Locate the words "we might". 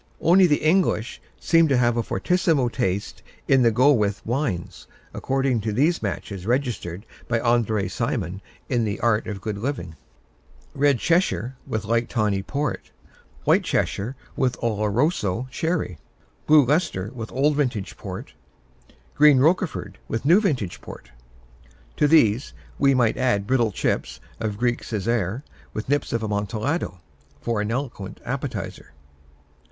22.79-23.17